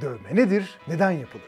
[0.00, 0.78] Dövme nedir?
[0.88, 1.44] Neden yapılır?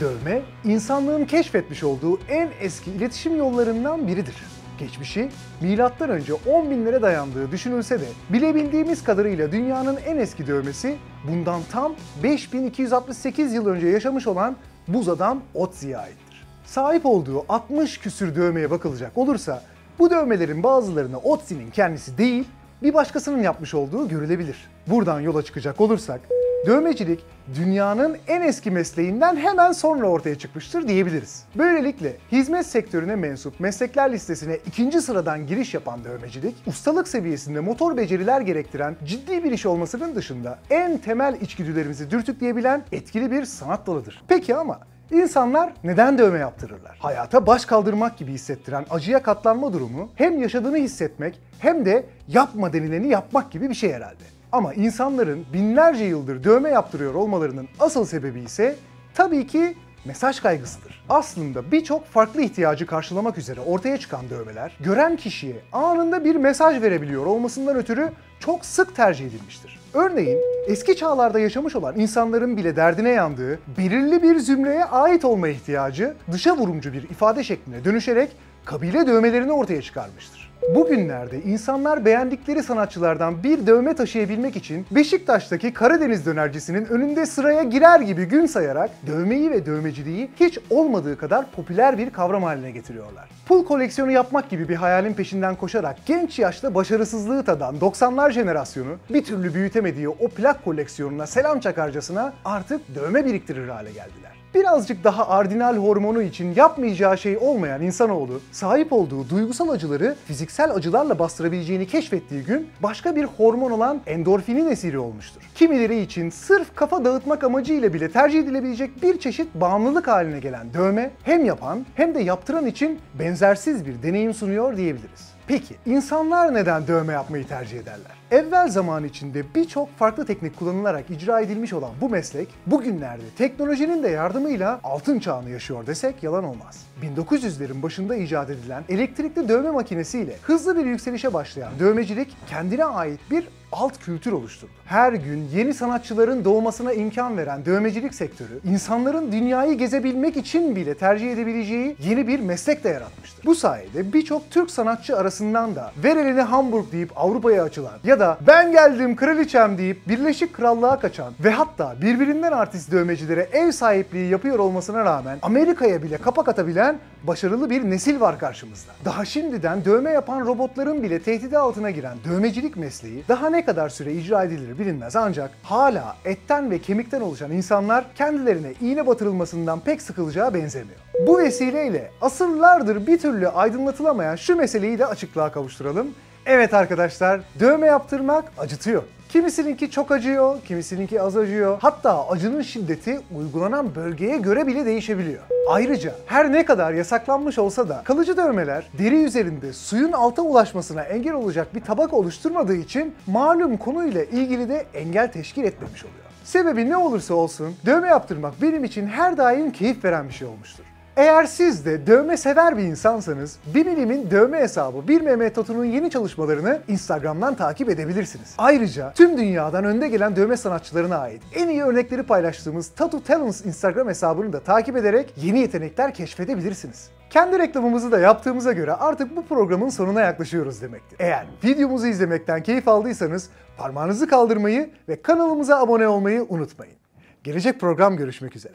[0.00, 4.34] Dövme, insanlığın keşfetmiş olduğu en eski iletişim yollarından biridir.
[4.78, 5.28] Geçmişi
[5.60, 10.96] milattan önce 10 binlere dayandığı düşünülse de bilebildiğimiz kadarıyla dünyanın en eski dövmesi
[11.28, 14.56] bundan tam 5268 yıl önce yaşamış olan
[14.88, 16.46] buz adam Otzi'ye aittir.
[16.64, 19.62] Sahip olduğu 60 küsür dövmeye bakılacak olursa
[19.98, 22.48] bu dövmelerin bazılarını Otzi'nin kendisi değil
[22.82, 24.56] bir başkasının yapmış olduğu görülebilir.
[24.86, 26.20] Buradan yola çıkacak olursak
[26.66, 27.20] dövmecilik
[27.54, 31.44] dünyanın en eski mesleğinden hemen sonra ortaya çıkmıştır diyebiliriz.
[31.56, 38.40] Böylelikle hizmet sektörüne mensup meslekler listesine ikinci sıradan giriş yapan dövmecilik, ustalık seviyesinde motor beceriler
[38.40, 44.22] gerektiren ciddi bir iş olmasının dışında en temel içgüdülerimizi dürtükleyebilen etkili bir sanat dalıdır.
[44.28, 46.98] Peki ama İnsanlar neden dövme yaptırırlar?
[47.00, 53.08] Hayata baş kaldırmak gibi hissettiren acıya katlanma durumu hem yaşadığını hissetmek hem de yapma denileni
[53.08, 54.24] yapmak gibi bir şey herhalde.
[54.52, 58.76] Ama insanların binlerce yıldır dövme yaptırıyor olmalarının asıl sebebi ise
[59.14, 61.04] tabii ki mesaj kaygısıdır.
[61.08, 67.26] Aslında birçok farklı ihtiyacı karşılamak üzere ortaya çıkan dövmeler, gören kişiye anında bir mesaj verebiliyor
[67.26, 69.80] olmasından ötürü çok sık tercih edilmiştir.
[69.94, 76.14] Örneğin eski çağlarda yaşamış olan insanların bile derdine yandığı belirli bir zümreye ait olma ihtiyacı
[76.32, 78.30] dışa vurumcu bir ifade şekline dönüşerek
[78.64, 80.39] kabile dövmelerini ortaya çıkarmıştır.
[80.68, 88.24] Bugünlerde insanlar beğendikleri sanatçılardan bir dövme taşıyabilmek için Beşiktaş'taki Karadeniz dönercisinin önünde sıraya girer gibi
[88.24, 93.28] gün sayarak dövmeyi ve dövmeciliği hiç olmadığı kadar popüler bir kavram haline getiriyorlar.
[93.48, 99.24] Pul koleksiyonu yapmak gibi bir hayalin peşinden koşarak genç yaşta başarısızlığı tadan 90'lar jenerasyonu bir
[99.24, 104.40] türlü büyütemediği o plak koleksiyonuna selam çakarcasına artık dövme biriktirir hale geldiler.
[104.54, 111.18] Birazcık daha ardinal hormonu için yapmayacağı şey olmayan insanoğlu sahip olduğu duygusal acıları fiziksel acılarla
[111.18, 115.42] bastırabileceğini keşfettiği gün başka bir hormon olan endorfinin esiri olmuştur.
[115.54, 121.10] Kimileri için sırf kafa dağıtmak amacıyla bile tercih edilebilecek bir çeşit bağımlılık haline gelen dövme
[121.22, 125.39] hem yapan hem de yaptıran için benzersiz bir deneyim sunuyor diyebiliriz.
[125.50, 128.12] Peki insanlar neden dövme yapmayı tercih ederler?
[128.30, 134.08] Evvel zaman içinde birçok farklı teknik kullanılarak icra edilmiş olan bu meslek bugünlerde teknolojinin de
[134.08, 136.86] yardımıyla altın çağını yaşıyor desek yalan olmaz.
[137.02, 143.48] 1900'lerin başında icat edilen elektrikli dövme makinesiyle hızlı bir yükselişe başlayan dövmecilik kendine ait bir
[143.72, 144.70] alt kültür oluşturdu.
[144.86, 151.32] Her gün yeni sanatçıların doğmasına imkan veren dövmecilik sektörü, insanların dünyayı gezebilmek için bile tercih
[151.32, 153.44] edebileceği yeni bir meslek de yaratmıştır.
[153.44, 158.38] Bu sayede birçok Türk sanatçı arasından da ver elini Hamburg deyip Avrupa'ya açılan ya da
[158.46, 164.58] ben geldim kraliçem deyip Birleşik Krallığa kaçan ve hatta birbirinden artist dövmecilere ev sahipliği yapıyor
[164.58, 168.92] olmasına rağmen Amerika'ya bile kapak atabilen başarılı bir nesil var karşımızda.
[169.04, 174.12] Daha şimdiden dövme yapan robotların bile tehdidi altına giren dövmecilik mesleği daha ne kadar süre
[174.12, 180.54] icra edilir bilinmez ancak hala etten ve kemikten oluşan insanlar kendilerine iğne batırılmasından pek sıkılacağı
[180.54, 180.98] benzemiyor.
[181.26, 186.14] Bu vesileyle asırlardır bir türlü aydınlatılamayan şu meseleyi de açıklığa kavuşturalım.
[186.46, 189.02] Evet arkadaşlar, dövme yaptırmak acıtıyor.
[189.32, 191.78] Kimisininki çok acıyor, kimisininki az acıyor.
[191.80, 195.42] Hatta acının şiddeti uygulanan bölgeye göre bile değişebiliyor.
[195.68, 201.32] Ayrıca her ne kadar yasaklanmış olsa da kalıcı dövmeler deri üzerinde suyun alta ulaşmasına engel
[201.32, 206.24] olacak bir tabak oluşturmadığı için malum konuyla ilgili de engel teşkil etmemiş oluyor.
[206.44, 210.84] Sebebi ne olursa olsun dövme yaptırmak benim için her daim keyif veren bir şey olmuştur.
[211.20, 216.80] Eğer siz de dövme sever bir insansanız Bimilimin dövme hesabı Bir Mehmet Tatu'nun yeni çalışmalarını
[216.88, 218.54] Instagram'dan takip edebilirsiniz.
[218.58, 224.08] Ayrıca tüm dünyadan önde gelen dövme sanatçılarına ait en iyi örnekleri paylaştığımız Tattoo Talents Instagram
[224.08, 227.10] hesabını da takip ederek yeni yetenekler keşfedebilirsiniz.
[227.30, 231.16] Kendi reklamımızı da yaptığımıza göre artık bu programın sonuna yaklaşıyoruz demektir.
[231.18, 236.96] Eğer videomuzu izlemekten keyif aldıysanız parmağınızı kaldırmayı ve kanalımıza abone olmayı unutmayın.
[237.44, 238.72] Gelecek program görüşmek üzere.